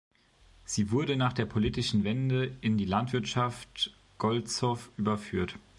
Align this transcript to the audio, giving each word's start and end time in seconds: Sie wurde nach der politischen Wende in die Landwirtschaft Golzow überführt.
Sie 0.65 0.89
wurde 0.89 1.15
nach 1.15 1.31
der 1.31 1.45
politischen 1.45 2.03
Wende 2.03 2.57
in 2.61 2.75
die 2.75 2.85
Landwirtschaft 2.85 3.93
Golzow 4.17 4.89
überführt. 4.97 5.59